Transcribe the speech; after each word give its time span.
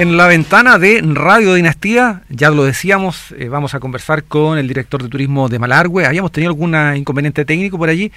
En 0.00 0.16
la 0.16 0.28
ventana 0.28 0.78
de 0.78 1.02
Radio 1.04 1.52
Dinastía, 1.52 2.22
ya 2.30 2.48
lo 2.48 2.64
decíamos, 2.64 3.34
eh, 3.36 3.50
vamos 3.50 3.74
a 3.74 3.80
conversar 3.80 4.24
con 4.24 4.56
el 4.56 4.66
director 4.66 5.02
de 5.02 5.10
turismo 5.10 5.50
de 5.50 5.58
Malargüe. 5.58 6.06
Habíamos 6.06 6.32
tenido 6.32 6.48
algún 6.48 6.74
inconveniente 6.96 7.44
técnico 7.44 7.76
por 7.76 7.90
allí, 7.90 8.10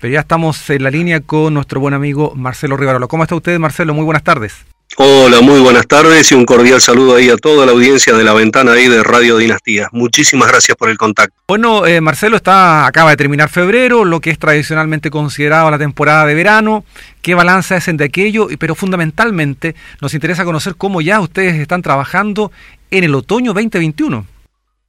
pero 0.00 0.10
ya 0.10 0.20
estamos 0.20 0.70
en 0.70 0.82
la 0.82 0.90
línea 0.90 1.20
con 1.20 1.52
nuestro 1.52 1.80
buen 1.80 1.92
amigo 1.92 2.32
Marcelo 2.34 2.78
Rivarola. 2.78 3.08
¿Cómo 3.08 3.24
está 3.24 3.34
usted, 3.34 3.58
Marcelo? 3.58 3.92
Muy 3.92 4.06
buenas 4.06 4.22
tardes. 4.22 4.64
Hola, 4.96 5.42
muy 5.42 5.60
buenas 5.60 5.86
tardes 5.86 6.32
y 6.32 6.34
un 6.34 6.44
cordial 6.44 6.80
saludo 6.80 7.16
ahí 7.16 7.28
a 7.28 7.36
toda 7.36 7.66
la 7.66 7.72
audiencia 7.72 8.14
de 8.14 8.24
la 8.24 8.32
ventana 8.32 8.72
ahí 8.72 8.88
de 8.88 9.04
Radio 9.04 9.36
Dinastía. 9.36 9.88
Muchísimas 9.92 10.48
gracias 10.48 10.76
por 10.76 10.88
el 10.88 10.96
contacto. 10.96 11.34
Bueno, 11.46 11.86
eh, 11.86 12.00
Marcelo 12.00 12.36
está 12.36 12.86
acaba 12.86 13.10
de 13.10 13.16
terminar 13.16 13.48
febrero, 13.48 14.04
lo 14.04 14.20
que 14.20 14.30
es 14.30 14.38
tradicionalmente 14.38 15.10
considerado 15.10 15.70
la 15.70 15.78
temporada 15.78 16.26
de 16.26 16.34
verano. 16.34 16.84
¿Qué 17.22 17.34
balance 17.34 17.74
hacen 17.74 17.96
de 17.96 18.06
aquello? 18.06 18.48
Pero 18.58 18.74
fundamentalmente 18.74 19.76
nos 20.00 20.14
interesa 20.14 20.44
conocer 20.44 20.74
cómo 20.76 21.00
ya 21.00 21.20
ustedes 21.20 21.56
están 21.56 21.82
trabajando 21.82 22.50
en 22.90 23.04
el 23.04 23.14
otoño 23.14 23.52
2021. 23.52 24.26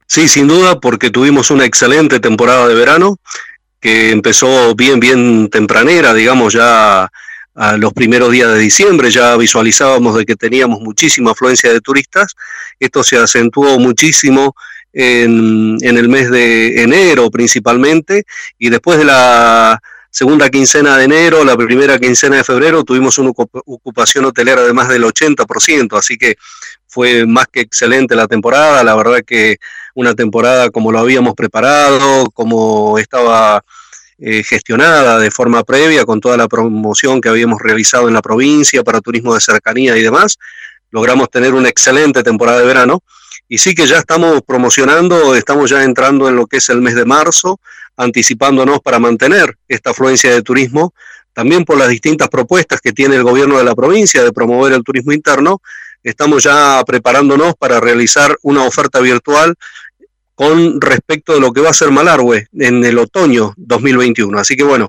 Sí, 0.06 0.28
sin 0.28 0.48
duda, 0.48 0.80
porque 0.80 1.10
tuvimos 1.10 1.52
una 1.52 1.66
excelente 1.66 2.18
temporada 2.18 2.66
de 2.66 2.74
verano 2.74 3.18
que 3.78 4.10
empezó 4.10 4.74
bien, 4.74 4.98
bien 4.98 5.48
tempranera, 5.50 6.14
digamos 6.14 6.52
ya 6.52 7.10
a 7.54 7.76
los 7.76 7.92
primeros 7.92 8.30
días 8.30 8.52
de 8.52 8.58
diciembre 8.58 9.10
ya 9.10 9.36
visualizábamos 9.36 10.16
de 10.16 10.24
que 10.24 10.36
teníamos 10.36 10.80
muchísima 10.80 11.32
afluencia 11.32 11.72
de 11.72 11.80
turistas. 11.80 12.34
Esto 12.78 13.02
se 13.02 13.16
acentuó 13.16 13.78
muchísimo 13.78 14.54
en, 14.92 15.76
en, 15.80 15.98
el 15.98 16.08
mes 16.08 16.30
de 16.30 16.82
enero 16.82 17.30
principalmente 17.30 18.24
y 18.58 18.70
después 18.70 18.98
de 18.98 19.04
la 19.04 19.80
segunda 20.10 20.50
quincena 20.50 20.96
de 20.96 21.04
enero, 21.04 21.44
la 21.44 21.56
primera 21.56 21.98
quincena 21.98 22.36
de 22.36 22.44
febrero, 22.44 22.82
tuvimos 22.82 23.16
una 23.18 23.30
ocupación 23.30 24.24
hotelera 24.24 24.62
de 24.62 24.72
más 24.72 24.88
del 24.88 25.04
80%, 25.04 25.96
así 25.96 26.18
que 26.18 26.36
fue 26.86 27.26
más 27.26 27.46
que 27.46 27.60
excelente 27.60 28.16
la 28.16 28.26
temporada, 28.26 28.82
la 28.82 28.96
verdad 28.96 29.20
que 29.24 29.58
una 29.94 30.14
temporada 30.14 30.70
como 30.70 30.90
lo 30.90 30.98
habíamos 30.98 31.34
preparado, 31.34 32.28
como 32.32 32.98
estaba 32.98 33.62
eh, 34.22 34.42
gestionada 34.42 35.18
de 35.18 35.30
forma 35.30 35.64
previa 35.64 36.04
con 36.04 36.20
toda 36.20 36.36
la 36.36 36.46
promoción 36.46 37.22
que 37.22 37.30
habíamos 37.30 37.60
realizado 37.60 38.06
en 38.06 38.12
la 38.12 38.20
provincia 38.20 38.84
para 38.84 39.00
turismo 39.00 39.34
de 39.34 39.40
cercanía 39.40 39.96
y 39.96 40.02
demás. 40.02 40.36
Logramos 40.90 41.30
tener 41.30 41.54
una 41.54 41.70
excelente 41.70 42.22
temporada 42.22 42.58
de 42.58 42.66
verano 42.66 43.02
y 43.48 43.56
sí 43.56 43.74
que 43.74 43.86
ya 43.86 43.98
estamos 43.98 44.42
promocionando, 44.42 45.34
estamos 45.34 45.70
ya 45.70 45.82
entrando 45.84 46.28
en 46.28 46.36
lo 46.36 46.46
que 46.46 46.58
es 46.58 46.68
el 46.68 46.82
mes 46.82 46.94
de 46.94 47.06
marzo, 47.06 47.60
anticipándonos 47.96 48.80
para 48.80 48.98
mantener 48.98 49.56
esta 49.66 49.90
afluencia 49.90 50.32
de 50.34 50.42
turismo, 50.42 50.92
también 51.32 51.64
por 51.64 51.78
las 51.78 51.88
distintas 51.88 52.28
propuestas 52.28 52.80
que 52.80 52.92
tiene 52.92 53.16
el 53.16 53.22
gobierno 53.22 53.56
de 53.56 53.64
la 53.64 53.74
provincia 53.74 54.22
de 54.22 54.32
promover 54.32 54.74
el 54.74 54.84
turismo 54.84 55.12
interno. 55.12 55.62
Estamos 56.02 56.42
ya 56.42 56.82
preparándonos 56.86 57.54
para 57.56 57.80
realizar 57.80 58.36
una 58.42 58.64
oferta 58.64 59.00
virtual 59.00 59.54
con 60.34 60.80
respecto 60.80 61.34
de 61.34 61.40
lo 61.40 61.52
que 61.52 61.60
va 61.60 61.70
a 61.70 61.74
ser 61.74 61.90
Malargüe 61.90 62.46
en 62.54 62.84
el 62.84 62.98
otoño 62.98 63.52
2021. 63.56 64.38
Así 64.38 64.56
que 64.56 64.64
bueno, 64.64 64.88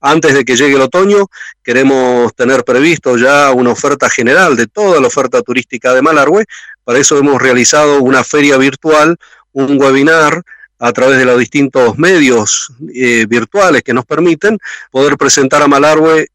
antes 0.00 0.34
de 0.34 0.44
que 0.44 0.56
llegue 0.56 0.74
el 0.74 0.82
otoño, 0.82 1.26
queremos 1.62 2.34
tener 2.34 2.64
previsto 2.64 3.16
ya 3.16 3.50
una 3.52 3.70
oferta 3.70 4.10
general 4.10 4.56
de 4.56 4.66
toda 4.66 5.00
la 5.00 5.06
oferta 5.06 5.42
turística 5.42 5.94
de 5.94 6.02
Malargüe. 6.02 6.44
Para 6.84 6.98
eso 6.98 7.16
hemos 7.18 7.40
realizado 7.40 8.00
una 8.00 8.24
feria 8.24 8.56
virtual, 8.58 9.16
un 9.52 9.80
webinar 9.80 10.42
a 10.78 10.92
través 10.92 11.18
de 11.18 11.24
los 11.24 11.38
distintos 11.38 11.98
medios 11.98 12.72
eh, 12.94 13.26
virtuales 13.26 13.82
que 13.82 13.94
nos 13.94 14.04
permiten 14.04 14.58
poder 14.90 15.16
presentar 15.16 15.62
a 15.62 15.68
Malargüe 15.68 16.28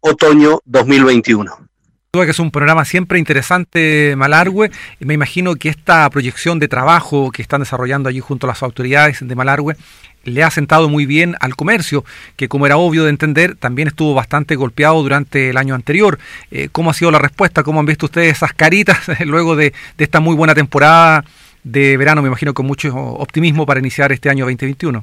otoño 0.00 0.60
2021 0.64 1.71
que 2.12 2.30
es 2.30 2.38
un 2.40 2.50
programa 2.50 2.84
siempre 2.84 3.18
interesante, 3.18 4.16
Malargüe. 4.18 4.70
Me 5.00 5.14
imagino 5.14 5.54
que 5.54 5.70
esta 5.70 6.10
proyección 6.10 6.58
de 6.58 6.68
trabajo 6.68 7.30
que 7.30 7.40
están 7.40 7.62
desarrollando 7.62 8.10
allí 8.10 8.20
junto 8.20 8.46
a 8.46 8.48
las 8.48 8.62
autoridades 8.62 9.26
de 9.26 9.34
Malargüe 9.34 9.76
le 10.24 10.42
ha 10.42 10.50
sentado 10.50 10.90
muy 10.90 11.06
bien 11.06 11.36
al 11.40 11.56
comercio, 11.56 12.04
que 12.36 12.48
como 12.48 12.66
era 12.66 12.76
obvio 12.76 13.04
de 13.04 13.08
entender, 13.08 13.56
también 13.56 13.88
estuvo 13.88 14.12
bastante 14.12 14.56
golpeado 14.56 15.02
durante 15.02 15.48
el 15.48 15.56
año 15.56 15.74
anterior. 15.74 16.18
Eh, 16.50 16.68
¿Cómo 16.70 16.90
ha 16.90 16.92
sido 16.92 17.10
la 17.10 17.18
respuesta? 17.18 17.62
¿Cómo 17.62 17.80
han 17.80 17.86
visto 17.86 18.04
ustedes 18.04 18.36
esas 18.36 18.52
caritas 18.52 18.98
luego 19.24 19.56
de, 19.56 19.72
de 19.96 20.04
esta 20.04 20.20
muy 20.20 20.36
buena 20.36 20.54
temporada 20.54 21.24
de 21.64 21.96
verano? 21.96 22.20
Me 22.20 22.28
imagino 22.28 22.52
con 22.52 22.66
mucho 22.66 22.94
optimismo 22.94 23.64
para 23.64 23.80
iniciar 23.80 24.12
este 24.12 24.28
año 24.28 24.44
2021. 24.44 25.02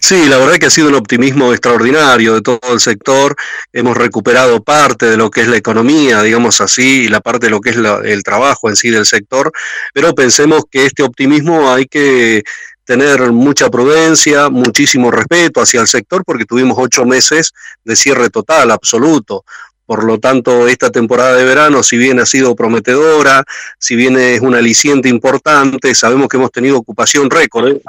Sí, 0.00 0.26
la 0.26 0.38
verdad 0.38 0.56
que 0.56 0.66
ha 0.66 0.70
sido 0.70 0.88
un 0.88 0.94
optimismo 0.94 1.52
extraordinario 1.52 2.34
de 2.34 2.42
todo 2.42 2.60
el 2.72 2.80
sector. 2.80 3.36
Hemos 3.72 3.96
recuperado 3.96 4.62
parte 4.62 5.06
de 5.06 5.16
lo 5.16 5.30
que 5.30 5.42
es 5.42 5.48
la 5.48 5.56
economía, 5.56 6.22
digamos 6.22 6.60
así, 6.60 7.04
y 7.04 7.08
la 7.08 7.20
parte 7.20 7.46
de 7.46 7.50
lo 7.50 7.60
que 7.60 7.70
es 7.70 7.76
el 7.76 8.22
trabajo 8.22 8.68
en 8.68 8.76
sí 8.76 8.90
del 8.90 9.06
sector, 9.06 9.52
pero 9.92 10.14
pensemos 10.14 10.64
que 10.70 10.86
este 10.86 11.02
optimismo 11.02 11.72
hay 11.72 11.86
que 11.86 12.42
tener 12.84 13.32
mucha 13.32 13.68
prudencia, 13.68 14.48
muchísimo 14.48 15.10
respeto 15.10 15.60
hacia 15.60 15.80
el 15.80 15.88
sector, 15.88 16.24
porque 16.24 16.44
tuvimos 16.44 16.76
ocho 16.78 17.04
meses 17.04 17.52
de 17.84 17.96
cierre 17.96 18.30
total, 18.30 18.70
absoluto. 18.70 19.44
Por 19.84 20.02
lo 20.02 20.18
tanto, 20.18 20.66
esta 20.66 20.90
temporada 20.90 21.34
de 21.34 21.44
verano, 21.44 21.82
si 21.82 21.96
bien 21.96 22.18
ha 22.18 22.26
sido 22.26 22.56
prometedora, 22.56 23.44
si 23.78 23.94
bien 23.94 24.16
es 24.18 24.40
un 24.40 24.54
aliciente 24.54 25.08
importante, 25.08 25.94
sabemos 25.94 26.28
que 26.28 26.36
hemos 26.36 26.50
tenido 26.50 26.76
ocupación 26.76 27.30
récord, 27.30 27.68
¿eh? 27.68 27.80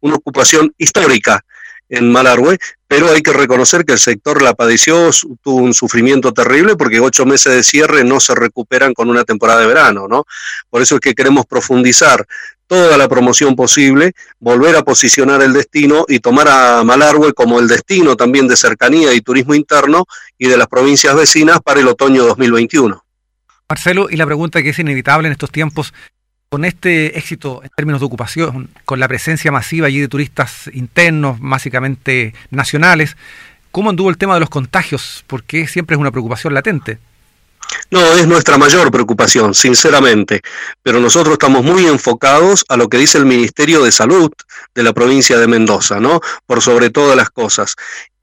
Una 0.00 0.16
ocupación 0.16 0.72
histórica 0.78 1.44
en 1.88 2.12
Malargüe, 2.12 2.58
pero 2.86 3.10
hay 3.10 3.22
que 3.22 3.32
reconocer 3.32 3.84
que 3.84 3.94
el 3.94 3.98
sector 3.98 4.42
la 4.42 4.54
padeció, 4.54 5.10
tuvo 5.42 5.56
un 5.56 5.74
sufrimiento 5.74 6.32
terrible 6.32 6.76
porque 6.76 7.00
ocho 7.00 7.24
meses 7.24 7.54
de 7.54 7.62
cierre 7.62 8.04
no 8.04 8.20
se 8.20 8.34
recuperan 8.34 8.92
con 8.94 9.08
una 9.08 9.24
temporada 9.24 9.60
de 9.60 9.66
verano, 9.66 10.06
¿no? 10.08 10.24
Por 10.68 10.82
eso 10.82 10.96
es 10.96 11.00
que 11.00 11.14
queremos 11.14 11.46
profundizar 11.46 12.26
toda 12.66 12.98
la 12.98 13.08
promoción 13.08 13.56
posible, 13.56 14.12
volver 14.38 14.76
a 14.76 14.82
posicionar 14.82 15.42
el 15.42 15.54
destino 15.54 16.04
y 16.06 16.20
tomar 16.20 16.48
a 16.48 16.84
Malargüe 16.84 17.32
como 17.32 17.58
el 17.58 17.66
destino 17.66 18.14
también 18.14 18.46
de 18.46 18.56
cercanía 18.56 19.14
y 19.14 19.22
turismo 19.22 19.54
interno 19.54 20.04
y 20.36 20.48
de 20.48 20.58
las 20.58 20.68
provincias 20.68 21.16
vecinas 21.16 21.60
para 21.64 21.80
el 21.80 21.88
otoño 21.88 22.24
2021. 22.24 23.02
Marcelo, 23.68 24.08
y 24.10 24.16
la 24.16 24.26
pregunta 24.26 24.62
que 24.62 24.70
es 24.70 24.78
inevitable 24.78 25.28
en 25.28 25.32
estos 25.32 25.50
tiempos, 25.50 25.92
con 26.48 26.64
este 26.64 27.18
éxito 27.18 27.60
en 27.62 27.70
términos 27.76 28.00
de 28.00 28.06
ocupación, 28.06 28.70
con 28.84 29.00
la 29.00 29.08
presencia 29.08 29.52
masiva 29.52 29.86
allí 29.86 30.00
de 30.00 30.08
turistas 30.08 30.70
internos, 30.72 31.38
básicamente 31.40 32.34
nacionales, 32.50 33.16
¿cómo 33.70 33.90
anduvo 33.90 34.08
el 34.08 34.16
tema 34.16 34.34
de 34.34 34.40
los 34.40 34.48
contagios? 34.48 35.24
Porque 35.26 35.66
siempre 35.66 35.94
es 35.94 36.00
una 36.00 36.10
preocupación 36.10 36.54
latente. 36.54 36.98
No, 37.90 38.00
es 38.14 38.26
nuestra 38.26 38.56
mayor 38.56 38.90
preocupación, 38.90 39.54
sinceramente, 39.54 40.40
pero 40.82 41.00
nosotros 41.00 41.34
estamos 41.34 41.62
muy 41.62 41.84
enfocados 41.86 42.64
a 42.70 42.78
lo 42.78 42.88
que 42.88 42.96
dice 42.96 43.18
el 43.18 43.26
Ministerio 43.26 43.82
de 43.82 43.92
Salud 43.92 44.32
de 44.74 44.82
la 44.82 44.94
provincia 44.94 45.38
de 45.38 45.46
Mendoza, 45.46 46.00
¿no? 46.00 46.20
Por 46.46 46.62
sobre 46.62 46.88
todas 46.88 47.14
las 47.14 47.28
cosas 47.28 47.76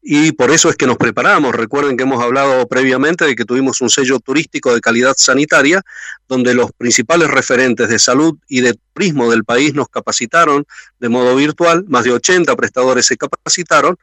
y 0.08 0.34
por 0.34 0.52
eso 0.52 0.70
es 0.70 0.76
que 0.76 0.86
nos 0.86 0.98
preparamos. 0.98 1.56
Recuerden 1.56 1.98
que 1.98 2.04
hemos 2.04 2.24
hablado 2.24 2.68
previamente 2.68 3.26
de 3.26 3.36
que 3.36 3.44
tuvimos 3.44 3.82
un 3.82 3.90
sello 3.90 4.20
turístico 4.20 4.72
de 4.72 4.80
calidad 4.80 5.16
sanitaria, 5.18 5.82
donde 6.28 6.54
los 6.54 6.72
principales 6.74 7.28
referentes 7.28 7.90
de 7.90 7.98
salud 7.98 8.38
y 8.48 8.62
de 8.62 8.76
turismo 8.94 9.32
del 9.32 9.44
país 9.44 9.74
nos 9.74 9.90
capacitaron 9.90 10.68
de 11.00 11.10
modo 11.10 11.36
virtual, 11.36 11.86
más 11.88 12.04
de 12.04 12.12
80 12.12 12.56
prestadores 12.56 13.08
se 13.08 13.18
capacitaron, 13.18 13.98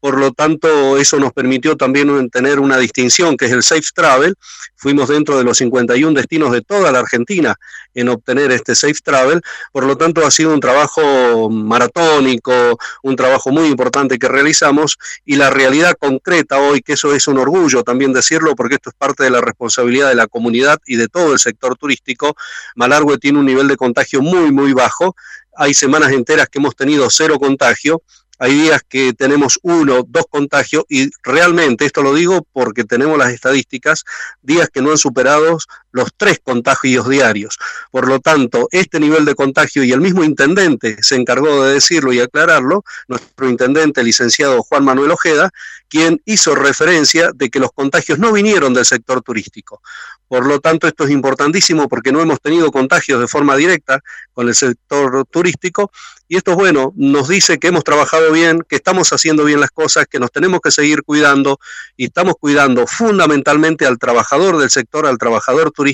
por 0.00 0.18
lo 0.18 0.32
tanto, 0.32 0.98
eso 0.98 1.18
nos 1.18 1.32
permitió 1.32 1.76
también 1.76 2.30
tener 2.30 2.60
una 2.60 2.78
distinción, 2.78 3.36
que 3.36 3.46
es 3.46 3.52
el 3.52 3.62
Safe 3.62 3.82
Travel. 3.94 4.34
Fuimos 4.76 5.08
dentro 5.08 5.38
de 5.38 5.44
los 5.44 5.58
51 5.58 6.14
destinos 6.14 6.52
de 6.52 6.60
toda 6.60 6.92
la 6.92 7.00
Argentina 7.00 7.56
en 7.94 8.08
obtener 8.10 8.52
este 8.52 8.74
Safe 8.74 8.98
Travel. 9.02 9.40
Por 9.72 9.84
lo 9.84 9.96
tanto, 9.96 10.24
ha 10.26 10.30
sido 10.30 10.52
un 10.52 10.60
trabajo 10.60 11.48
maratónico, 11.50 12.78
un 13.02 13.16
trabajo 13.16 13.50
muy 13.50 13.66
importante 13.66 14.18
que 14.18 14.28
realizamos 14.28 14.98
y 15.24 15.36
la 15.36 15.50
realidad 15.50 15.94
concreta 15.98 16.58
hoy, 16.58 16.82
que 16.82 16.92
eso 16.92 17.14
es 17.14 17.26
un 17.26 17.38
orgullo 17.38 17.82
también 17.82 18.12
decirlo, 18.12 18.54
porque 18.54 18.74
esto 18.74 18.90
es 18.90 18.96
parte 18.96 19.24
de 19.24 19.30
la 19.30 19.40
responsabilidad 19.40 20.08
de 20.08 20.14
la 20.14 20.26
comunidad 20.26 20.78
y 20.86 20.96
de 20.96 21.08
todo 21.08 21.32
el 21.32 21.38
sector 21.38 21.76
turístico. 21.76 22.36
Malargüe 22.74 23.18
tiene 23.18 23.38
un 23.38 23.46
nivel 23.46 23.66
de 23.66 23.76
contagio 23.76 24.20
muy, 24.20 24.52
muy 24.52 24.72
bajo. 24.72 25.16
Hay 25.56 25.72
semanas 25.72 26.12
enteras 26.12 26.48
que 26.48 26.58
hemos 26.58 26.76
tenido 26.76 27.08
cero 27.08 27.38
contagio 27.38 28.02
hay 28.38 28.54
días 28.54 28.82
que 28.88 29.12
tenemos 29.12 29.58
uno, 29.62 30.04
dos 30.06 30.24
contagios 30.28 30.84
y 30.88 31.10
realmente, 31.22 31.84
esto 31.86 32.02
lo 32.02 32.14
digo 32.14 32.46
porque 32.52 32.84
tenemos 32.84 33.18
las 33.18 33.32
estadísticas, 33.32 34.04
días 34.42 34.68
que 34.68 34.82
no 34.82 34.90
han 34.90 34.98
superado 34.98 35.58
los 35.96 36.10
tres 36.16 36.40
contagios 36.42 37.08
diarios. 37.08 37.58
Por 37.90 38.06
lo 38.06 38.20
tanto, 38.20 38.68
este 38.70 39.00
nivel 39.00 39.24
de 39.24 39.34
contagio 39.34 39.82
y 39.82 39.92
el 39.92 40.00
mismo 40.00 40.22
intendente 40.22 40.98
se 41.02 41.16
encargó 41.16 41.64
de 41.64 41.74
decirlo 41.74 42.12
y 42.12 42.20
aclararlo, 42.20 42.84
nuestro 43.08 43.48
intendente, 43.48 44.04
licenciado 44.04 44.62
Juan 44.62 44.84
Manuel 44.84 45.10
Ojeda, 45.10 45.50
quien 45.88 46.20
hizo 46.24 46.54
referencia 46.54 47.30
de 47.34 47.48
que 47.48 47.60
los 47.60 47.72
contagios 47.72 48.18
no 48.18 48.32
vinieron 48.32 48.74
del 48.74 48.84
sector 48.84 49.22
turístico. 49.22 49.80
Por 50.28 50.44
lo 50.44 50.60
tanto, 50.60 50.88
esto 50.88 51.04
es 51.04 51.10
importantísimo 51.10 51.88
porque 51.88 52.12
no 52.12 52.20
hemos 52.20 52.40
tenido 52.40 52.72
contagios 52.72 53.20
de 53.20 53.28
forma 53.28 53.56
directa 53.56 54.00
con 54.34 54.48
el 54.48 54.54
sector 54.54 55.24
turístico 55.30 55.92
y 56.28 56.36
esto 56.36 56.50
es 56.50 56.56
bueno, 56.56 56.92
nos 56.96 57.28
dice 57.28 57.58
que 57.58 57.68
hemos 57.68 57.84
trabajado 57.84 58.32
bien, 58.32 58.60
que 58.68 58.74
estamos 58.74 59.12
haciendo 59.12 59.44
bien 59.44 59.60
las 59.60 59.70
cosas, 59.70 60.06
que 60.10 60.18
nos 60.18 60.32
tenemos 60.32 60.60
que 60.60 60.72
seguir 60.72 61.04
cuidando 61.04 61.60
y 61.96 62.06
estamos 62.06 62.34
cuidando 62.40 62.86
fundamentalmente 62.88 63.86
al 63.86 63.98
trabajador 63.98 64.58
del 64.58 64.70
sector, 64.70 65.06
al 65.06 65.18
trabajador 65.18 65.70
turístico, 65.70 65.85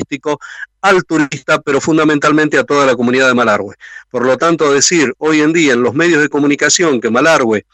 al 0.81 1.05
turista, 1.05 1.61
pero 1.61 1.81
fundamentalmente 1.81 2.59
a 2.59 2.65
toda 2.65 2.85
la 2.87 2.97
comunidad 2.97 3.29
de 3.29 3.35
Malargüe. 3.35 3.77
Por 4.11 4.27
lo 4.27 4.37
tanto, 4.37 4.73
decir 4.73 5.15
hoy 5.19 5.41
en 5.41 5.53
día 5.53 5.75
en 5.75 5.83
los 5.83 5.95
medios 5.95 6.21
de 6.21 6.29
comunicación 6.29 7.01
que 7.01 7.11
Malargüe 7.11 7.65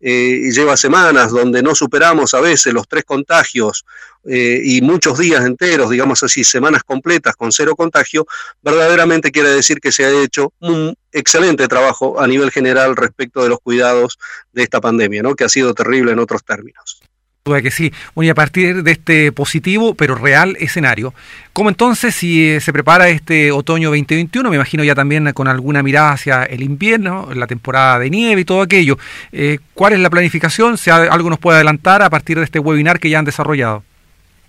eh, 0.00 0.50
lleva 0.52 0.76
semanas 0.76 1.30
donde 1.30 1.62
no 1.62 1.74
superamos 1.74 2.34
a 2.34 2.40
veces 2.40 2.72
los 2.72 2.86
tres 2.86 3.04
contagios 3.04 3.84
eh, 4.24 4.60
y 4.62 4.80
muchos 4.82 5.18
días 5.18 5.44
enteros, 5.44 5.90
digamos 5.90 6.22
así, 6.22 6.44
semanas 6.44 6.84
completas 6.84 7.34
con 7.36 7.50
cero 7.50 7.74
contagio, 7.74 8.26
verdaderamente 8.62 9.32
quiere 9.32 9.48
decir 9.48 9.80
que 9.80 9.90
se 9.90 10.04
ha 10.04 10.22
hecho 10.22 10.52
un 10.60 10.94
excelente 11.10 11.66
trabajo 11.68 12.20
a 12.20 12.26
nivel 12.26 12.50
general 12.50 12.94
respecto 12.96 13.42
de 13.42 13.48
los 13.48 13.58
cuidados 13.60 14.18
de 14.52 14.62
esta 14.62 14.80
pandemia, 14.80 15.22
¿no? 15.22 15.34
que 15.34 15.44
ha 15.44 15.48
sido 15.48 15.74
terrible 15.74 16.12
en 16.12 16.18
otros 16.18 16.44
términos 16.44 16.97
que 17.62 17.70
sí. 17.70 17.92
Bueno, 18.14 18.28
y 18.28 18.30
a 18.30 18.34
partir 18.34 18.82
de 18.82 18.90
este 18.92 19.32
positivo, 19.32 19.94
pero 19.94 20.14
real 20.14 20.56
escenario, 20.60 21.14
¿cómo 21.52 21.68
entonces 21.68 22.14
si 22.14 22.48
eh, 22.48 22.60
se 22.60 22.72
prepara 22.72 23.08
este 23.08 23.52
otoño 23.52 23.88
2021? 23.88 24.48
Me 24.50 24.56
imagino 24.56 24.84
ya 24.84 24.94
también 24.94 25.32
con 25.32 25.48
alguna 25.48 25.82
mirada 25.82 26.12
hacia 26.12 26.44
el 26.44 26.62
invierno, 26.62 27.28
la 27.34 27.46
temporada 27.46 27.98
de 27.98 28.10
nieve 28.10 28.42
y 28.42 28.44
todo 28.44 28.62
aquello. 28.62 28.98
Eh, 29.32 29.58
¿Cuál 29.74 29.94
es 29.94 30.00
la 30.00 30.10
planificación? 30.10 30.78
Si 30.78 30.90
algo 30.90 31.30
nos 31.30 31.38
puede 31.38 31.56
adelantar 31.56 32.02
a 32.02 32.10
partir 32.10 32.38
de 32.38 32.44
este 32.44 32.58
webinar 32.58 33.00
que 33.00 33.10
ya 33.10 33.18
han 33.18 33.24
desarrollado. 33.24 33.82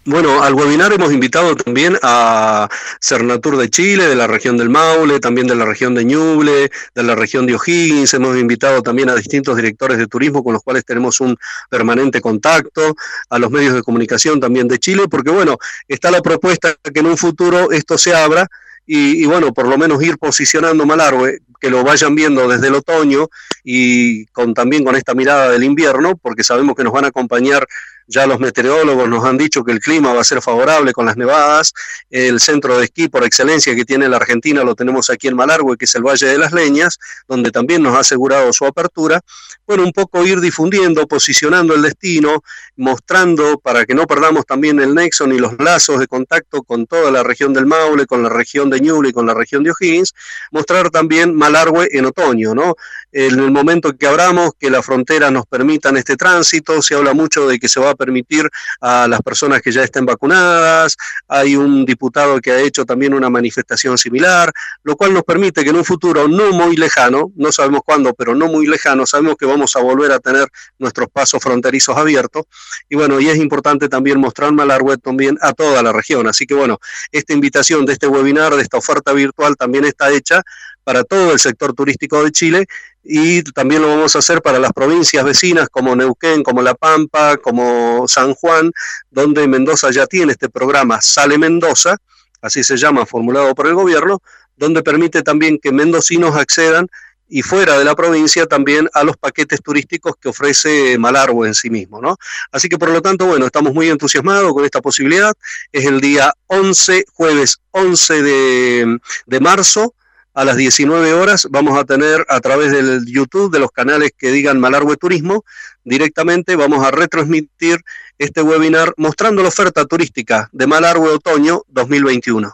Bueno, 0.06 0.42
al 0.42 0.54
webinar 0.54 0.94
hemos 0.94 1.12
invitado 1.12 1.56
también 1.58 1.98
a 2.02 2.70
Cernatur 3.02 3.58
de 3.58 3.70
Chile, 3.70 4.08
de 4.08 4.16
la 4.16 4.28
región 4.28 4.58
del 4.58 4.70
Maule, 4.70 5.20
también 5.20 5.46
de 5.46 5.56
la 5.56 5.66
región 5.66 5.94
de 5.94 6.06
Ñuble, 6.06 6.72
de 6.96 7.04
la 7.04 7.16
región 7.16 7.46
de 7.46 7.56
O'Higgins. 7.56 8.14
Hemos 8.14 8.38
invitado 8.38 8.82
también 8.82 9.10
a 9.10 9.16
distintos 9.16 9.58
directores 9.58 9.98
de 9.98 10.08
turismo 10.08 10.42
con 10.42 10.54
los 10.54 10.64
cuales 10.64 10.86
tenemos 10.86 11.20
un 11.20 11.38
permanente 11.70 12.22
contacto, 12.22 12.96
a 13.30 13.40
los 13.40 13.52
medios 13.52 13.74
de 13.74 13.84
comunicación 13.84 14.40
también 14.40 14.70
de 14.70 14.80
Chile, 14.80 15.04
porque 15.10 15.32
bueno, 15.32 15.58
está 15.88 16.10
la 16.12 16.22
propuesta 16.22 16.76
que 16.82 17.02
en 17.02 17.06
un 17.06 17.18
futuro 17.18 17.72
esto 17.72 17.98
se 17.98 18.16
abra 18.16 18.48
y, 18.92 19.24
bueno, 19.26 19.54
por 19.54 19.68
lo 19.68 19.78
menos 19.78 20.02
ir 20.02 20.18
posicionando 20.18 20.84
Malargue, 20.84 21.42
que 21.62 21.70
lo 21.70 21.84
vayan 21.84 22.16
viendo 22.16 22.48
desde 22.48 22.70
el 22.70 22.76
otoño 22.76 23.28
y 23.64 24.26
con 24.28 24.56
también 24.56 24.84
con 24.84 24.96
esta 24.96 25.14
mirada 25.14 25.52
del 25.52 25.64
invierno, 25.64 26.18
porque 26.18 26.44
sabemos 26.44 26.76
que 26.76 26.84
nos 26.84 26.94
van 26.94 27.06
a 27.06 27.10
acompañar 27.10 27.68
ya 28.10 28.26
los 28.26 28.40
meteorólogos 28.40 29.08
nos 29.08 29.24
han 29.24 29.38
dicho 29.38 29.64
que 29.64 29.72
el 29.72 29.80
clima 29.80 30.14
va 30.14 30.22
a 30.22 30.24
ser 30.24 30.42
favorable 30.42 30.94
con 30.94 31.06
las 31.06 31.16
nevadas. 31.16 31.74
El 32.10 32.40
centro 32.40 32.78
de 32.78 32.86
esquí 32.86 33.08
por 33.08 33.24
excelencia 33.24 33.76
que 33.76 33.86
tiene 33.86 34.10
la 34.10 34.18
Argentina 34.18 34.64
lo 34.64 34.74
tenemos 34.74 35.12
aquí 35.12 35.28
en 35.28 35.36
Malargüe, 35.36 35.78
que 35.78 35.86
es 35.86 35.94
el 35.94 36.02
Valle 36.02 36.26
de 36.26 36.40
las 36.40 36.52
Leñas, 36.52 36.98
donde 37.28 37.52
también 37.52 37.84
nos 37.84 37.96
ha 37.96 38.00
asegurado 38.00 38.52
su 38.52 38.66
apertura. 38.66 39.22
Bueno, 39.68 39.84
un 39.84 39.92
poco 39.92 40.26
ir 40.26 40.42
difundiendo, 40.42 41.08
posicionando 41.08 41.76
el 41.76 41.84
destino, 41.84 42.44
mostrando 42.76 43.60
para 43.60 43.86
que 43.86 43.94
no 43.94 44.08
perdamos 44.08 44.44
también 44.48 44.80
el 44.80 44.96
nexo 44.96 45.28
ni 45.28 45.38
los 45.38 45.54
lazos 45.60 46.00
de 46.00 46.08
contacto 46.08 46.64
con 46.64 46.88
toda 46.88 47.12
la 47.12 47.22
región 47.22 47.54
del 47.54 47.68
Maule, 47.68 48.08
con 48.08 48.24
la 48.24 48.30
región 48.30 48.72
de 48.72 48.80
Ñuble 48.80 49.10
y 49.10 49.14
con 49.14 49.28
la 49.28 49.36
región 49.36 49.64
de 49.64 49.70
O'Higgins, 49.70 50.16
mostrar 50.52 50.90
también 50.90 51.36
Malargüe 51.36 51.90
en 51.92 52.06
otoño, 52.06 52.56
¿no? 52.56 52.76
En 53.12 53.40
el 53.40 53.52
momento 53.52 53.96
que 53.96 54.08
abramos, 54.08 54.54
que 54.60 54.72
la 54.72 54.82
frontera 54.82 55.30
nos 55.30 55.46
permitan 55.46 55.98
este 55.98 56.16
tránsito, 56.16 56.82
se 56.82 56.96
habla 56.96 57.14
mucho 57.14 57.48
de 57.48 57.60
que 57.60 57.70
se 57.70 57.80
va 57.80 57.92
a 57.92 57.99
permitir 58.00 58.50
a 58.80 59.08
las 59.08 59.22
personas 59.22 59.62
que 59.62 59.72
ya 59.72 59.84
estén 59.84 60.06
vacunadas, 60.06 60.96
hay 61.28 61.56
un 61.58 61.86
diputado 61.86 62.40
que 62.40 62.52
ha 62.52 62.60
hecho 62.62 62.86
también 62.86 63.14
una 63.14 63.30
manifestación 63.30 63.98
similar, 63.98 64.52
lo 64.84 64.96
cual 64.96 65.14
nos 65.14 65.24
permite 65.24 65.64
que 65.64 65.70
en 65.72 65.76
un 65.76 65.86
futuro 65.86 66.28
no 66.28 66.52
muy 66.52 66.78
lejano, 66.78 67.32
no 67.36 67.52
sabemos 67.52 67.82
cuándo, 67.86 68.14
pero 68.14 68.34
no 68.34 68.48
muy 68.48 68.66
lejano, 68.66 69.06
sabemos 69.06 69.36
que 69.36 69.46
vamos 69.46 69.76
a 69.76 69.82
volver 69.82 70.12
a 70.14 70.20
tener 70.20 70.48
nuestros 70.80 71.10
pasos 71.10 71.44
fronterizos 71.44 71.98
abiertos. 71.98 72.46
Y 72.88 72.96
bueno, 72.96 73.20
y 73.20 73.28
es 73.28 73.38
importante 73.38 73.90
también 73.90 74.20
mostrar 74.20 74.54
Malargüe 74.54 74.98
también 74.98 75.38
a 75.42 75.52
toda 75.52 75.84
la 75.84 75.92
región. 75.92 76.28
Así 76.28 76.46
que 76.46 76.54
bueno, 76.54 76.80
esta 77.12 77.34
invitación 77.34 77.86
de 77.86 77.94
este 77.94 78.08
webinar, 78.08 78.56
de 78.56 78.62
esta 78.62 78.78
oferta 78.78 79.12
virtual, 79.12 79.58
también 79.58 79.84
está 79.86 80.10
hecha 80.12 80.42
para 80.84 81.04
todo 81.04 81.34
el 81.34 81.40
sector 81.40 81.74
turístico 81.74 82.24
de 82.24 82.32
Chile 82.32 82.66
y 83.04 83.42
también 83.44 83.82
lo 83.82 83.88
vamos 83.88 84.16
a 84.16 84.20
hacer 84.20 84.42
para 84.42 84.60
las 84.60 84.74
provincias 84.74 85.24
vecinas 85.24 85.70
como 85.70 85.96
Neuquén, 85.96 86.44
como 86.44 86.62
La 86.62 86.76
Pampa, 86.76 87.38
como 87.38 88.08
San 88.08 88.34
Juan, 88.34 88.72
donde 89.10 89.48
Mendoza 89.48 89.92
ya 89.92 90.06
tiene 90.06 90.34
este 90.34 90.50
programa 90.50 91.02
Sale 91.02 91.38
Mendoza, 91.38 91.98
así 92.42 92.64
se 92.64 92.78
llama, 92.78 93.06
formulado 93.06 93.56
por 93.56 93.68
el 93.68 93.76
gobierno, 93.76 94.22
donde 94.56 94.84
permite 94.84 95.24
también 95.24 95.58
que 95.58 95.72
mendocinos 95.72 96.36
accedan 96.36 96.88
y 97.30 97.44
fuera 97.44 97.78
de 97.78 97.86
la 97.86 97.96
provincia 97.96 98.48
también 98.48 98.90
a 98.94 99.04
los 99.04 99.16
paquetes 99.16 99.62
turísticos 99.62 100.16
que 100.20 100.30
ofrece 100.30 100.98
Malargüe 100.98 101.48
en 101.48 101.54
sí 101.54 101.70
mismo, 101.70 102.02
¿no? 102.02 102.18
Así 102.52 102.68
que 102.68 102.78
por 102.78 102.90
lo 102.90 103.02
tanto, 103.02 103.28
bueno, 103.28 103.46
estamos 103.46 103.74
muy 103.74 103.88
entusiasmados 103.88 104.52
con 104.52 104.66
esta 104.66 104.82
posibilidad. 104.82 105.34
Es 105.72 105.86
el 105.86 106.02
día 106.02 106.34
11, 106.48 107.06
jueves 107.14 107.60
11 107.72 108.24
de, 108.24 109.00
de 109.28 109.40
marzo, 109.40 109.94
a 110.34 110.46
las 110.46 110.58
19 110.58 111.14
horas 111.14 111.48
vamos 111.50 111.78
a 111.78 111.86
tener 111.86 112.26
a 112.30 112.40
través 112.40 112.72
del 112.72 113.06
YouTube 113.06 113.52
de 113.52 113.60
los 113.60 113.72
canales 113.72 114.12
que 114.18 114.32
digan 114.32 114.60
Malargüe 114.60 114.98
Turismo, 114.98 115.44
directamente 115.84 116.56
vamos 116.56 116.86
a 116.86 116.92
retransmitir 116.92 117.80
este 118.18 118.42
webinar 118.42 118.94
mostrando 118.98 119.42
la 119.42 119.50
oferta 119.50 119.86
turística 119.86 120.50
de 120.52 120.68
Malargüe 120.68 121.12
Otoño 121.12 121.64
2021. 121.68 122.54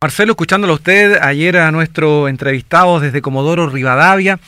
Marcelo, 0.00 0.30
escuchándolo 0.30 0.74
a 0.74 0.76
usted, 0.76 1.18
ayer 1.20 1.56
a 1.56 1.72
nuestro 1.72 2.28
entrevistado 2.28 3.00
desde 3.00 3.20
Comodoro 3.20 3.68
Rivadavia, 3.68 4.38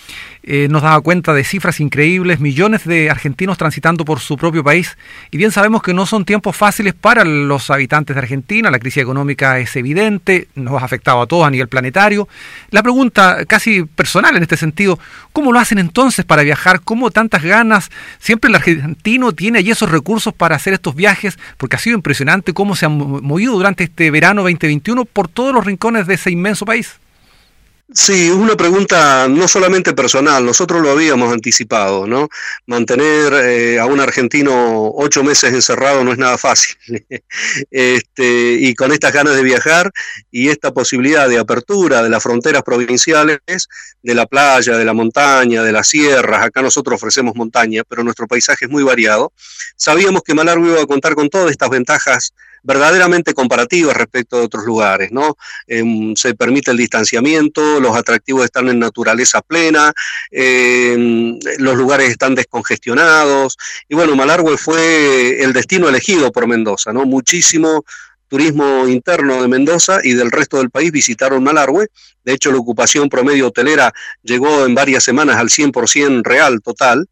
eh, 0.43 0.69
nos 0.71 0.83
daba 0.83 1.01
cuenta 1.01 1.35
de 1.35 1.45
cifras 1.45 1.81
increíbles, 1.81 2.41
millones 2.41 2.85
de 2.85 3.11
argentinos 3.11 3.59
transitando 3.59 4.05
por 4.05 4.21
su 4.21 4.37
propio 4.37 4.65
país. 4.65 4.97
Y 5.31 5.37
bien 5.37 5.51
sabemos 5.51 5.83
que 5.83 5.93
no 5.93 6.07
son 6.07 6.25
tiempos 6.25 6.57
fáciles 6.57 6.95
para 6.95 7.25
los 7.25 7.71
habitantes 7.71 8.17
de 8.17 8.21
Argentina, 8.21 8.71
la 8.71 8.79
crisis 8.79 9.03
económica 9.03 9.59
es 9.59 9.75
evidente, 9.77 10.49
nos 10.55 10.81
ha 10.83 10.85
afectado 10.85 11.21
a 11.21 11.27
todos 11.27 11.47
a 11.47 11.51
nivel 11.51 11.69
planetario. 11.69 12.29
La 12.71 12.83
pregunta 12.83 13.45
casi 13.47 13.83
personal 13.85 14.37
en 14.37 14.43
este 14.43 14.57
sentido, 14.57 14.99
¿cómo 15.33 15.53
lo 15.53 15.59
hacen 15.59 15.79
entonces 15.79 16.25
para 16.25 16.43
viajar? 16.43 16.81
¿Cómo 16.81 17.11
tantas 17.11 17.43
ganas? 17.43 17.91
Siempre 18.19 18.49
el 18.49 18.55
argentino 18.55 19.33
tiene 19.33 19.59
allí 19.59 19.71
esos 19.71 19.91
recursos 19.91 20.33
para 20.33 20.57
hacer 20.57 20.73
estos 20.73 20.95
viajes, 20.95 21.39
porque 21.57 21.77
ha 21.77 21.79
sido 21.79 21.97
impresionante 21.97 22.53
cómo 22.53 22.77
se 22.77 22.87
han 22.87 22.97
movido 22.97 23.55
durante 23.55 23.85
este 23.85 24.11
verano 24.11 24.43
2021 24.43 25.05
por 25.05 25.29
todos 25.29 25.55
los 25.55 25.65
rincones 25.65 26.07
de 26.07 26.15
ese 26.15 26.31
inmenso 26.31 26.65
país. 26.65 27.00
Sí, 27.93 28.31
una 28.31 28.57
pregunta 28.57 29.27
no 29.27 29.49
solamente 29.49 29.93
personal, 29.95 30.47
nosotros 30.47 30.81
lo 30.81 30.93
habíamos 30.93 31.33
anticipado, 31.33 32.07
¿no? 32.07 32.29
Mantener 32.67 33.33
eh, 33.33 33.81
a 33.81 33.87
un 33.87 33.99
argentino 33.99 34.93
ocho 34.95 35.25
meses 35.25 35.53
encerrado 35.53 36.05
no 36.05 36.13
es 36.13 36.19
nada 36.19 36.39
fácil. 36.39 36.77
este, 37.71 38.53
y 38.61 38.75
con 38.77 38.93
estas 38.93 39.13
ganas 39.13 39.35
de 39.35 39.43
viajar 39.43 39.91
y 40.31 40.51
esta 40.51 40.73
posibilidad 40.73 41.29
de 41.29 41.39
apertura 41.39 42.01
de 42.01 42.11
las 42.11 42.23
fronteras 42.23 42.63
provinciales, 42.63 43.41
de 44.03 44.15
la 44.15 44.27
playa, 44.27 44.77
de 44.77 44.85
la 44.85 44.93
montaña, 44.93 45.65
de 45.65 45.73
las 45.73 45.89
sierras, 45.89 46.45
acá 46.45 46.63
nosotros 46.63 46.95
ofrecemos 46.95 47.35
montaña, 47.35 47.83
pero 47.89 48.05
nuestro 48.05 48.29
paisaje 48.29 48.67
es 48.67 48.71
muy 48.71 48.85
variado, 48.85 49.33
sabíamos 49.75 50.23
que 50.23 50.35
Malargüe 50.35 50.71
iba 50.71 50.83
a 50.83 50.87
contar 50.87 51.17
con 51.17 51.29
todas 51.29 51.51
estas 51.51 51.71
ventajas 51.71 52.35
verdaderamente 52.63 53.35
comparativas 53.35 53.97
respecto 53.97 54.39
de 54.39 54.45
otros 54.45 54.65
lugares, 54.65 55.11
¿no? 55.13 55.37
Em, 55.67 56.15
se 56.17 56.35
permite 56.35 56.71
el 56.71 56.77
distanciamiento, 56.77 57.81
los 57.81 57.97
atractivos 57.97 58.45
están 58.45 58.69
en 58.69 58.79
naturaleza 58.79 59.41
plena, 59.43 59.93
em, 60.31 61.39
los 61.59 61.77
lugares 61.77 62.11
están 62.11 62.35
descongestionados, 62.35 63.57
y 63.89 63.95
bueno, 63.95 64.17
Malargüe 64.17 64.57
fue 64.57 65.43
el 65.43 65.53
destino 65.53 65.89
elegido 65.89 66.31
por 66.33 66.47
Mendoza, 66.47 66.93
¿no? 66.93 67.05
Muchísimo 67.05 67.85
turismo 68.31 68.87
interno 68.87 69.43
de 69.43 69.49
Mendoza 69.49 69.99
y 70.05 70.15
del 70.15 70.31
resto 70.31 70.59
del 70.59 70.71
país 70.71 70.93
visitaron 70.93 71.43
Malargüe. 71.43 71.89
De 72.25 72.33
hecho, 72.33 72.53
la 72.53 72.59
ocupación 72.59 73.09
promedio 73.09 73.49
hotelera 73.49 73.93
llegó 74.23 74.65
en 74.65 74.75
varias 74.75 75.03
semanas 75.03 75.37
al 75.37 75.51
100% 75.51 76.23
real 76.23 76.61
total 76.63 77.09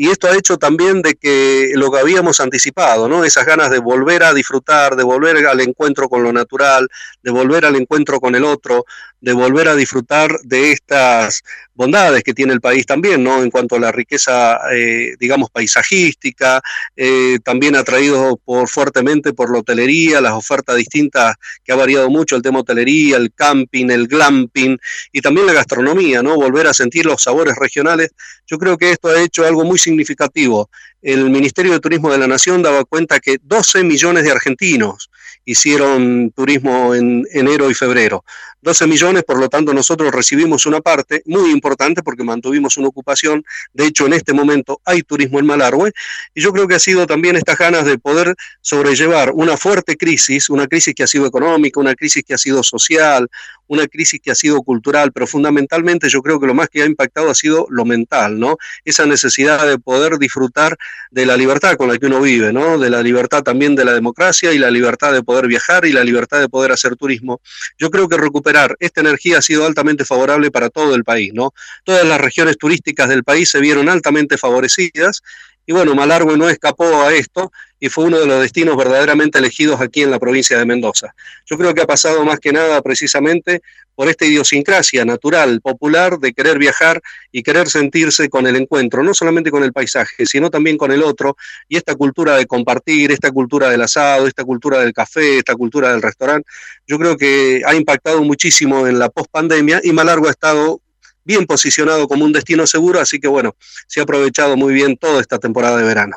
y 0.00 0.10
esto 0.10 0.28
ha 0.28 0.36
hecho 0.36 0.58
también 0.58 1.02
de 1.02 1.16
que 1.16 1.72
lo 1.74 1.90
que 1.90 1.98
habíamos 1.98 2.38
anticipado, 2.38 3.08
¿no? 3.08 3.24
Esas 3.24 3.44
ganas 3.44 3.68
de 3.68 3.80
volver 3.80 4.22
a 4.22 4.32
disfrutar, 4.32 4.94
de 4.94 5.02
volver 5.02 5.44
al 5.44 5.60
encuentro 5.60 6.08
con 6.08 6.22
lo 6.22 6.32
natural, 6.32 6.86
de 7.20 7.32
volver 7.32 7.64
al 7.64 7.74
encuentro 7.74 8.20
con 8.20 8.36
el 8.36 8.44
otro, 8.44 8.84
de 9.20 9.32
volver 9.32 9.66
a 9.66 9.74
disfrutar 9.74 10.30
de 10.44 10.70
estas 10.70 11.42
bondades 11.74 12.22
que 12.22 12.34
tiene 12.34 12.52
el 12.52 12.60
país 12.60 12.86
también, 12.86 13.24
¿no? 13.24 13.42
En 13.42 13.50
cuanto 13.50 13.74
a 13.74 13.80
la 13.80 13.90
riqueza, 13.90 14.60
eh, 14.72 15.16
digamos, 15.18 15.50
paisajística, 15.50 16.60
eh, 16.96 17.38
también 17.42 17.74
atraído 17.74 18.36
por, 18.44 18.68
fuertemente 18.68 19.32
por 19.32 19.50
la 19.52 19.58
hotelería, 19.58 20.20
las 20.20 20.32
ofertas 20.32 20.76
distintas 20.76 21.34
que 21.64 21.72
ha 21.72 21.76
variado 21.76 22.08
mucho, 22.08 22.36
el 22.36 22.42
tema 22.42 22.60
hotelería, 22.60 23.16
el 23.16 23.32
camping, 23.32 23.90
el 23.90 24.06
glamping 24.06 24.78
y 25.12 25.20
también 25.20 25.46
la 25.46 25.54
gastronomía, 25.54 26.22
¿no? 26.22 26.36
Volver 26.36 26.68
a 26.68 26.74
sentir 26.74 27.04
los 27.04 27.22
sabores 27.22 27.56
regionales. 27.56 28.10
Yo 28.46 28.58
creo 28.58 28.78
que 28.78 28.92
esto 28.92 29.08
ha 29.08 29.20
hecho 29.20 29.44
algo 29.44 29.64
muy 29.64 29.78
significativo. 29.88 30.68
El 31.02 31.30
Ministerio 31.30 31.72
de 31.72 31.80
Turismo 31.80 32.10
de 32.10 32.18
la 32.18 32.26
Nación 32.26 32.62
daba 32.62 32.84
cuenta 32.84 33.20
que 33.20 33.38
12 33.42 33.84
millones 33.84 34.24
de 34.24 34.30
argentinos 34.30 35.10
hicieron 35.44 36.30
turismo 36.36 36.94
en 36.94 37.26
enero 37.32 37.70
y 37.70 37.74
febrero. 37.74 38.24
12 38.62 38.86
millones, 38.86 39.24
por 39.24 39.38
lo 39.38 39.48
tanto 39.48 39.72
nosotros 39.72 40.12
recibimos 40.12 40.66
una 40.66 40.80
parte 40.80 41.22
muy 41.26 41.50
importante 41.50 42.02
porque 42.02 42.24
mantuvimos 42.24 42.76
una 42.76 42.88
ocupación. 42.88 43.44
De 43.72 43.86
hecho, 43.86 44.06
en 44.06 44.14
este 44.14 44.32
momento 44.32 44.80
hay 44.84 45.02
turismo 45.02 45.38
en 45.38 45.46
Malargüe 45.46 45.92
y 46.34 46.40
yo 46.40 46.52
creo 46.52 46.66
que 46.66 46.74
ha 46.74 46.80
sido 46.80 47.06
también 47.06 47.36
estas 47.36 47.58
ganas 47.58 47.84
de 47.84 47.98
poder 47.98 48.34
sobrellevar 48.60 49.30
una 49.32 49.56
fuerte 49.56 49.96
crisis, 49.96 50.50
una 50.50 50.66
crisis 50.66 50.94
que 50.94 51.04
ha 51.04 51.06
sido 51.06 51.26
económica, 51.26 51.80
una 51.80 51.94
crisis 51.94 52.24
que 52.26 52.34
ha 52.34 52.38
sido 52.38 52.62
social, 52.62 53.28
una 53.68 53.86
crisis 53.86 54.20
que 54.20 54.30
ha 54.30 54.34
sido 54.34 54.62
cultural, 54.62 55.12
pero 55.12 55.26
fundamentalmente 55.26 56.08
yo 56.08 56.22
creo 56.22 56.40
que 56.40 56.46
lo 56.46 56.54
más 56.54 56.68
que 56.68 56.82
ha 56.82 56.86
impactado 56.86 57.30
ha 57.30 57.34
sido 57.34 57.66
lo 57.70 57.84
mental, 57.84 58.38
¿no? 58.40 58.56
Esa 58.84 59.06
necesidad 59.06 59.66
de 59.68 59.78
poder 59.78 60.18
disfrutar 60.18 60.76
de 61.10 61.26
la 61.26 61.36
libertad 61.36 61.76
con 61.76 61.88
la 61.88 61.98
que 61.98 62.06
uno 62.06 62.20
vive, 62.20 62.52
¿no? 62.52 62.78
De 62.78 62.90
la 62.90 63.02
libertad 63.02 63.42
también 63.42 63.76
de 63.76 63.84
la 63.84 63.92
democracia 63.92 64.52
y 64.52 64.58
la 64.58 64.70
libertad 64.70 65.12
de 65.12 65.22
poder 65.22 65.46
viajar 65.46 65.84
y 65.84 65.92
la 65.92 66.02
libertad 66.02 66.40
de 66.40 66.48
poder 66.48 66.72
hacer 66.72 66.96
turismo. 66.96 67.40
Yo 67.78 67.90
creo 67.90 68.08
que 68.08 68.16
recuperar 68.16 68.47
esta 68.78 69.00
energía 69.00 69.38
ha 69.38 69.42
sido 69.42 69.66
altamente 69.66 70.04
favorable 70.04 70.50
para 70.50 70.70
todo 70.70 70.94
el 70.94 71.04
país, 71.04 71.32
¿no? 71.34 71.52
Todas 71.84 72.06
las 72.06 72.20
regiones 72.20 72.58
turísticas 72.58 73.08
del 73.08 73.24
país 73.24 73.50
se 73.50 73.60
vieron 73.60 73.88
altamente 73.88 74.38
favorecidas 74.38 75.22
y 75.68 75.72
bueno, 75.74 75.94
Malargüe 75.94 76.38
no 76.38 76.48
escapó 76.48 77.02
a 77.02 77.12
esto 77.12 77.52
y 77.78 77.90
fue 77.90 78.04
uno 78.04 78.18
de 78.18 78.26
los 78.26 78.40
destinos 78.40 78.74
verdaderamente 78.74 79.38
elegidos 79.38 79.82
aquí 79.82 80.02
en 80.02 80.10
la 80.10 80.18
provincia 80.18 80.56
de 80.56 80.64
Mendoza. 80.64 81.14
Yo 81.44 81.58
creo 81.58 81.74
que 81.74 81.82
ha 81.82 81.86
pasado 81.86 82.24
más 82.24 82.40
que 82.40 82.54
nada 82.54 82.80
precisamente 82.80 83.60
por 83.94 84.08
esta 84.08 84.24
idiosincrasia 84.24 85.04
natural, 85.04 85.60
popular, 85.60 86.18
de 86.20 86.32
querer 86.32 86.56
viajar 86.56 87.02
y 87.30 87.42
querer 87.42 87.68
sentirse 87.68 88.30
con 88.30 88.46
el 88.46 88.56
encuentro, 88.56 89.02
no 89.02 89.12
solamente 89.12 89.50
con 89.50 89.62
el 89.62 89.74
paisaje, 89.74 90.24
sino 90.24 90.48
también 90.48 90.78
con 90.78 90.90
el 90.90 91.02
otro, 91.02 91.36
y 91.68 91.76
esta 91.76 91.94
cultura 91.96 92.36
de 92.36 92.46
compartir, 92.46 93.12
esta 93.12 93.30
cultura 93.30 93.68
del 93.68 93.82
asado, 93.82 94.26
esta 94.26 94.44
cultura 94.44 94.80
del 94.80 94.94
café, 94.94 95.36
esta 95.36 95.54
cultura 95.54 95.92
del 95.92 96.00
restaurante, 96.00 96.48
yo 96.86 96.98
creo 96.98 97.18
que 97.18 97.60
ha 97.66 97.74
impactado 97.74 98.22
muchísimo 98.22 98.86
en 98.86 98.98
la 98.98 99.10
pospandemia 99.10 99.82
y 99.84 99.92
Malargo 99.92 100.28
ha 100.28 100.30
estado 100.30 100.80
bien 101.28 101.44
posicionado 101.46 102.08
como 102.08 102.24
un 102.24 102.32
destino 102.32 102.66
seguro, 102.66 102.98
así 103.00 103.20
que 103.20 103.28
bueno, 103.28 103.54
se 103.86 104.00
ha 104.00 104.02
aprovechado 104.04 104.56
muy 104.56 104.72
bien 104.72 104.96
toda 104.96 105.20
esta 105.20 105.38
temporada 105.38 105.76
de 105.76 105.84
verano. 105.84 106.16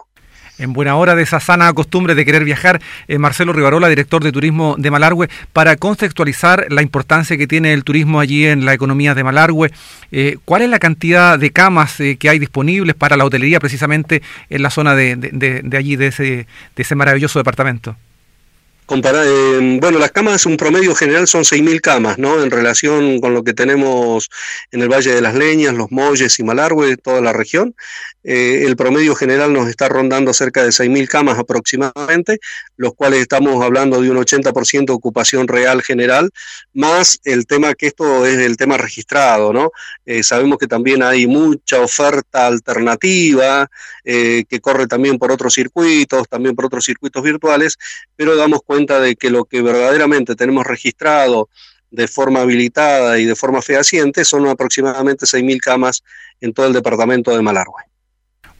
En 0.58 0.74
buena 0.74 0.96
hora 0.96 1.16
de 1.16 1.24
esa 1.24 1.40
sana 1.40 1.74
costumbre 1.74 2.16
de 2.16 2.24
querer 2.24 2.46
viajar, 2.46 2.82
eh, 3.08 3.18
Marcelo 3.18 3.52
Rivarola, 3.52 3.90
director 3.90 4.24
de 4.24 4.32
turismo 4.32 4.76
de 4.78 4.92
Malargüe, 4.92 5.28
para 5.54 5.76
contextualizar 5.76 6.68
la 6.70 6.82
importancia 6.82 7.36
que 7.36 7.48
tiene 7.48 7.74
el 7.74 7.84
turismo 7.84 8.20
allí 8.20 8.46
en 8.46 8.64
la 8.64 8.74
economía 8.74 9.16
de 9.16 9.24
Malargüe, 9.24 9.72
eh, 10.12 10.38
¿cuál 10.46 10.62
es 10.62 10.70
la 10.70 10.80
cantidad 10.80 11.38
de 11.38 11.52
camas 11.52 12.00
eh, 12.00 12.16
que 12.18 12.30
hay 12.30 12.40
disponibles 12.40 12.96
para 12.96 13.18
la 13.18 13.26
hotelería 13.26 13.60
precisamente 13.60 14.22
en 14.50 14.62
la 14.62 14.70
zona 14.70 14.96
de, 14.96 15.78
allí, 15.78 15.96
de 15.96 16.46
ese 16.78 16.96
maravilloso 16.96 17.40
departamento? 17.40 17.98
Bueno, 18.94 20.00
las 20.00 20.12
camas, 20.12 20.46
un 20.46 20.58
promedio 20.58 20.94
general 20.96 21.26
son 21.26 21.44
6.000 21.46 21.80
camas, 21.80 22.18
¿no? 22.18 22.44
En 22.44 22.52
relación 22.52 23.22
con 23.22 23.34
lo 23.34 23.42
que 23.42 23.54
tenemos 23.54 24.30
en 24.70 24.82
el 24.82 24.90
Valle 24.90 25.16
de 25.16 25.22
las 25.22 25.34
Leñas, 25.34 25.74
Los 25.74 25.92
Molles 25.92 26.38
y 26.40 26.44
Malargüe, 26.44 26.98
toda 26.98 27.22
la 27.22 27.32
región. 27.32 27.74
Eh, 28.24 28.66
el 28.66 28.76
promedio 28.76 29.16
general 29.16 29.52
nos 29.52 29.68
está 29.68 29.90
rondando 29.90 30.34
cerca 30.34 30.64
de 30.64 30.70
6.000 30.70 31.08
camas 31.08 31.40
aproximadamente, 31.40 32.40
los 32.78 32.94
cuales 32.94 33.22
estamos 33.22 33.64
hablando 33.64 34.00
de 34.02 34.12
un 34.12 34.18
80% 34.18 34.86
de 34.86 34.94
ocupación 34.94 35.48
real 35.48 35.82
general, 35.82 36.30
más 36.74 37.20
el 37.24 37.48
tema 37.48 37.74
que 37.74 37.88
esto 37.88 38.26
es 38.26 38.38
el 38.38 38.58
tema 38.58 38.78
registrado, 38.78 39.54
¿no? 39.54 39.72
Eh, 40.06 40.24
sabemos 40.24 40.58
que 40.60 40.68
también 40.68 41.02
hay 41.02 41.26
mucha 41.26 41.80
oferta 41.82 42.48
alternativa, 42.48 43.70
que 44.04 44.60
corre 44.62 44.88
también 44.88 45.18
por 45.18 45.32
otros 45.32 45.54
circuitos, 45.54 46.28
también 46.28 46.56
por 46.56 46.66
otros 46.66 46.84
circuitos 46.84 47.24
virtuales, 47.24 47.78
pero 48.16 48.36
damos 48.36 48.62
cuenta 48.64 49.00
de 49.00 49.16
que 49.16 49.30
lo 49.30 49.46
que 49.46 49.62
verdaderamente 49.62 50.36
tenemos 50.36 50.66
registrado 50.66 51.50
de 51.92 52.08
forma 52.08 52.42
habilitada 52.42 53.20
y 53.20 53.26
de 53.26 53.36
forma 53.36 53.62
fehaciente 53.62 54.26
son 54.26 54.48
aproximadamente 54.48 55.26
6.000 55.26 55.60
camas 55.60 56.04
en 56.40 56.54
todo 56.54 56.68
el 56.68 56.74
departamento 56.74 57.36
de 57.36 57.42
Malargüe 57.42 57.91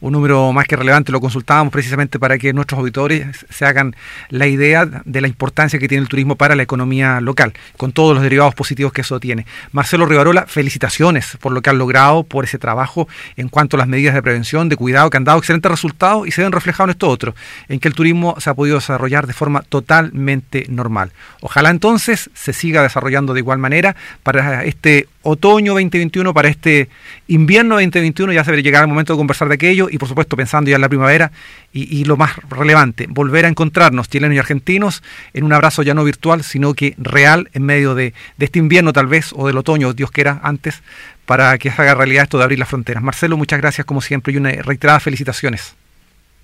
un 0.02 0.12
número 0.12 0.52
más 0.52 0.66
que 0.66 0.74
relevante, 0.74 1.12
lo 1.12 1.20
consultábamos 1.20 1.72
precisamente 1.72 2.18
para 2.18 2.36
que 2.36 2.52
nuestros 2.52 2.80
auditores 2.80 3.46
se 3.48 3.64
hagan 3.64 3.94
la 4.30 4.48
idea 4.48 4.84
de 4.84 5.20
la 5.20 5.28
importancia 5.28 5.78
que 5.78 5.86
tiene 5.86 6.02
el 6.02 6.08
turismo 6.08 6.34
para 6.34 6.56
la 6.56 6.64
economía 6.64 7.20
local, 7.20 7.52
con 7.76 7.92
todos 7.92 8.12
los 8.14 8.22
derivados 8.22 8.54
positivos 8.56 8.92
que 8.92 9.02
eso 9.02 9.20
tiene. 9.20 9.46
Marcelo 9.70 10.04
Rivarola, 10.04 10.46
felicitaciones 10.46 11.38
por 11.40 11.52
lo 11.52 11.62
que 11.62 11.70
han 11.70 11.78
logrado, 11.78 12.24
por 12.24 12.44
ese 12.44 12.58
trabajo 12.58 13.06
en 13.36 13.48
cuanto 13.48 13.76
a 13.76 13.78
las 13.78 13.86
medidas 13.86 14.14
de 14.14 14.22
prevención, 14.22 14.68
de 14.68 14.76
cuidado, 14.76 15.08
que 15.08 15.18
han 15.18 15.24
dado 15.24 15.38
excelentes 15.38 15.70
resultados 15.70 16.26
y 16.26 16.32
se 16.32 16.42
ven 16.42 16.50
reflejados 16.50 16.88
en 16.88 16.90
esto 16.90 17.08
otro, 17.08 17.34
en 17.68 17.78
que 17.78 17.86
el 17.86 17.94
turismo 17.94 18.34
se 18.40 18.50
ha 18.50 18.54
podido 18.54 18.76
desarrollar 18.76 19.28
de 19.28 19.34
forma 19.34 19.62
totalmente 19.62 20.66
normal. 20.68 21.12
Ojalá 21.40 21.70
entonces 21.70 22.28
se 22.34 22.52
siga 22.52 22.82
desarrollando 22.82 23.34
de 23.34 23.40
igual 23.40 23.58
manera 23.58 23.94
para 24.24 24.64
este 24.64 25.06
otoño 25.22 25.74
2021, 25.74 26.34
para 26.34 26.48
este 26.48 26.88
invierno 27.28 27.76
2021, 27.76 28.32
ya 28.32 28.44
se 28.44 28.50
verá 28.50 28.62
llegar 28.62 28.82
el 28.82 28.88
momento 28.88 29.12
de 29.12 29.18
conversar 29.18 29.48
de 29.48 29.54
aquello 29.54 29.88
y 29.92 29.98
por 29.98 30.08
supuesto 30.08 30.36
pensando 30.36 30.70
ya 30.70 30.76
en 30.76 30.80
la 30.80 30.88
primavera 30.88 31.30
y, 31.72 32.04
lo 32.04 32.16
más 32.16 32.32
relevante, 32.50 33.06
volver 33.08 33.44
a 33.44 33.48
encontrarnos 33.48 34.08
chilenos 34.08 34.34
y 34.36 34.38
argentinos 34.38 35.02
en 35.32 35.44
un 35.44 35.52
abrazo 35.52 35.82
ya 35.82 35.94
no 35.94 36.04
virtual, 36.04 36.42
sino 36.42 36.74
que 36.74 36.94
real 36.98 37.48
en 37.52 37.62
medio 37.62 37.94
de, 37.94 38.12
este 38.38 38.58
invierno 38.58 38.92
tal 38.92 39.06
vez 39.06 39.30
o 39.34 39.46
del 39.46 39.56
otoño, 39.56 39.92
Dios 39.92 40.10
quiera, 40.10 40.40
antes, 40.42 40.82
para 41.24 41.56
que 41.58 41.70
se 41.70 41.80
haga 41.80 41.94
realidad 41.94 42.24
esto 42.24 42.38
de 42.38 42.44
abrir 42.44 42.58
las 42.58 42.68
fronteras. 42.68 43.02
Marcelo, 43.02 43.36
muchas 43.36 43.60
gracias 43.60 43.86
como 43.86 44.00
siempre 44.00 44.32
y 44.32 44.36
una 44.36 44.50
reiterada 44.50 45.00
felicitaciones. 45.00 45.74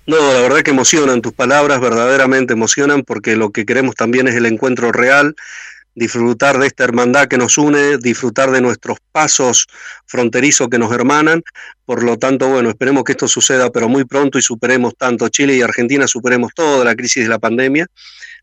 No, 0.07 0.33
la 0.33 0.41
verdad 0.41 0.61
que 0.61 0.71
emocionan 0.71 1.21
tus 1.21 1.33
palabras, 1.33 1.79
verdaderamente 1.79 2.53
emocionan 2.53 3.03
porque 3.03 3.35
lo 3.35 3.51
que 3.51 3.65
queremos 3.65 3.95
también 3.95 4.27
es 4.27 4.35
el 4.35 4.45
encuentro 4.47 4.91
real 4.91 5.35
disfrutar 5.99 6.57
de 6.57 6.67
esta 6.67 6.85
hermandad 6.85 7.27
que 7.27 7.37
nos 7.37 7.57
une, 7.57 7.97
disfrutar 7.97 8.49
de 8.51 8.61
nuestros 8.61 8.97
pasos 9.11 9.67
fronterizos 10.07 10.69
que 10.69 10.79
nos 10.79 10.91
hermanan. 10.91 11.43
Por 11.85 12.03
lo 12.03 12.17
tanto, 12.17 12.49
bueno, 12.49 12.69
esperemos 12.69 13.03
que 13.03 13.11
esto 13.11 13.27
suceda, 13.27 13.69
pero 13.69 13.89
muy 13.89 14.05
pronto 14.05 14.39
y 14.39 14.41
superemos 14.41 14.95
tanto 14.95 15.27
Chile 15.27 15.55
y 15.57 15.61
Argentina, 15.61 16.07
superemos 16.07 16.53
toda 16.55 16.85
la 16.85 16.95
crisis 16.95 17.23
de 17.23 17.29
la 17.29 17.37
pandemia. 17.37 17.85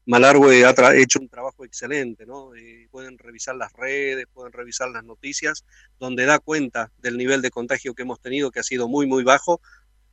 Malargüe 0.04 0.64
ha 0.64 0.94
hecho 0.94 1.18
un 1.18 1.28
trabajo 1.28 1.64
excelente, 1.64 2.26
¿no? 2.26 2.50
pueden 2.90 3.18
revisar 3.18 3.56
las 3.56 3.72
redes, 3.72 4.26
pueden 4.32 4.52
revisar 4.52 4.88
las 4.90 5.02
noticias, 5.02 5.64
donde 5.98 6.26
da 6.26 6.38
cuenta 6.38 6.92
del 6.98 7.16
nivel 7.16 7.42
de 7.42 7.50
contagio 7.50 7.94
que 7.94 8.02
hemos 8.02 8.20
tenido, 8.20 8.52
que 8.52 8.60
ha 8.60 8.62
sido 8.62 8.86
muy, 8.86 9.06
muy 9.06 9.24
bajo, 9.24 9.60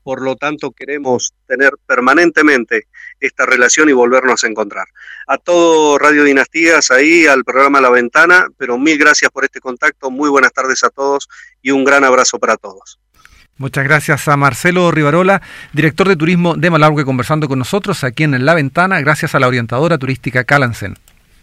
por 0.03 0.21
lo 0.21 0.35
tanto 0.35 0.71
queremos 0.71 1.33
tener 1.47 1.71
permanentemente 1.85 2.87
esta 3.19 3.45
relación 3.45 3.89
y 3.89 3.93
volvernos 3.93 4.43
a 4.43 4.47
encontrar. 4.47 4.85
A 5.27 5.37
todo 5.37 5.97
Radio 5.97 6.23
Dinastías, 6.23 6.91
ahí 6.91 7.25
al 7.25 7.43
programa 7.43 7.81
La 7.81 7.89
Ventana, 7.89 8.47
pero 8.57 8.77
mil 8.77 8.97
gracias 8.97 9.31
por 9.31 9.45
este 9.45 9.59
contacto, 9.59 10.11
muy 10.11 10.29
buenas 10.29 10.51
tardes 10.51 10.83
a 10.83 10.89
todos 10.89 11.29
y 11.61 11.71
un 11.71 11.83
gran 11.83 12.03
abrazo 12.03 12.37
para 12.39 12.57
todos. 12.57 12.99
Muchas 13.57 13.83
gracias 13.83 14.27
a 14.27 14.35
Marcelo 14.35 14.91
Rivarola, 14.91 15.41
director 15.73 16.07
de 16.07 16.15
turismo 16.15 16.55
de 16.55 16.71
Malargue, 16.71 17.05
conversando 17.05 17.47
con 17.47 17.59
nosotros 17.59 18.03
aquí 18.03 18.23
en 18.23 18.45
La 18.45 18.55
Ventana, 18.55 18.99
gracias 18.99 19.35
a 19.35 19.39
la 19.39 19.47
orientadora 19.47 19.97
turística 19.97 20.43
Calansen. 20.43 20.97